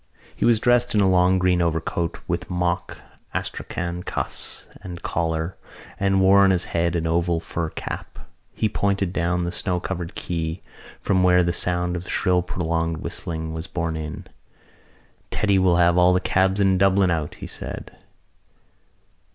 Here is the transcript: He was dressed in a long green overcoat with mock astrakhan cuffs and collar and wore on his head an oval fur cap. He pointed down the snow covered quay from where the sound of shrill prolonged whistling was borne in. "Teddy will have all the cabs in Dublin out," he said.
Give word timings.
He 0.35 0.45
was 0.45 0.59
dressed 0.59 0.95
in 0.95 1.01
a 1.01 1.07
long 1.07 1.37
green 1.37 1.61
overcoat 1.61 2.17
with 2.27 2.49
mock 2.49 2.99
astrakhan 3.35 4.01
cuffs 4.01 4.67
and 4.81 5.03
collar 5.03 5.55
and 5.99 6.19
wore 6.21 6.39
on 6.39 6.49
his 6.49 6.65
head 6.73 6.95
an 6.95 7.05
oval 7.05 7.39
fur 7.39 7.69
cap. 7.69 8.17
He 8.55 8.67
pointed 8.67 9.13
down 9.13 9.43
the 9.43 9.51
snow 9.51 9.79
covered 9.79 10.15
quay 10.15 10.63
from 10.99 11.21
where 11.21 11.43
the 11.43 11.53
sound 11.53 11.95
of 11.95 12.09
shrill 12.09 12.41
prolonged 12.41 12.97
whistling 12.97 13.53
was 13.53 13.67
borne 13.67 13.95
in. 13.95 14.25
"Teddy 15.29 15.59
will 15.59 15.77
have 15.77 15.99
all 15.99 16.13
the 16.13 16.19
cabs 16.19 16.59
in 16.59 16.79
Dublin 16.79 17.11
out," 17.11 17.35
he 17.35 17.45
said. 17.45 17.95